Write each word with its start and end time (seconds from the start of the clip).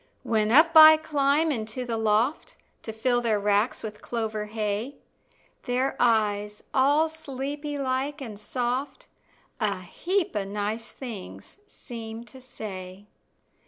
When 0.23 0.51
up 0.51 0.71
I 0.75 0.97
climb 0.97 1.51
into 1.51 1.85
the 1.85 1.95
loft 1.95 2.55
To 2.81 2.91
fill 2.91 3.21
their 3.21 3.39
racks 3.39 3.83
with 3.83 4.01
clover 4.01 4.47
hay, 4.47 4.95
Their 5.65 5.95
eyes, 5.99 6.63
all 6.73 7.07
sleepy 7.07 7.77
like 7.77 8.19
and 8.19 8.39
soft, 8.39 9.05
A 9.59 9.81
heap 9.81 10.33
of 10.33 10.47
nice 10.47 10.91
things 10.91 11.57
seem 11.67 12.23
to 12.23 12.41
say. 12.41 13.05